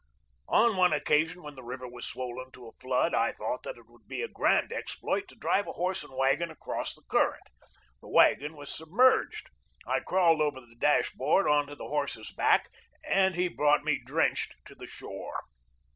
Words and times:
On 0.49 0.77
one 0.77 0.93
occasion, 0.93 1.43
when 1.43 1.53
the 1.53 1.61
river 1.61 1.87
was 1.87 2.07
swollen 2.07 2.49
to 2.53 2.67
a 2.67 2.71
flood, 2.81 3.13
I 3.13 3.33
thought 3.33 3.61
that 3.61 3.77
it 3.77 3.87
would 3.87 4.07
be 4.07 4.23
a 4.23 4.27
grand 4.27 4.73
exploit 4.73 5.27
to 5.27 5.35
drive 5.35 5.67
a 5.67 5.73
horse 5.73 6.03
and 6.03 6.11
wagon 6.15 6.49
across 6.49 6.95
the 6.95 7.03
current. 7.03 7.43
The 8.01 8.09
wagon 8.09 8.55
was 8.55 8.73
submerged. 8.75 9.51
I 9.85 9.99
crawled 9.99 10.41
over 10.41 10.59
the 10.59 10.73
dash 10.75 11.11
board 11.11 11.47
onto 11.47 11.75
the 11.75 11.87
horse's 11.87 12.31
back, 12.31 12.69
and 13.07 13.35
he 13.35 13.47
brought 13.47 13.83
me 13.83 14.01
drenched 14.03 14.55
to 14.65 14.73
the 14.73 14.87
shore. 14.87 15.43